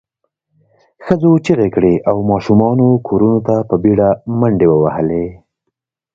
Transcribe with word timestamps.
ښځو 1.05 1.31
چیغې 1.45 1.69
کړې 1.75 1.93
او 2.09 2.17
ماشومانو 2.31 2.87
کورونو 3.07 3.39
ته 3.47 3.55
په 3.69 3.75
بېړه 3.83 4.09
منډې 4.39 4.67
ووهلې. 4.69 5.25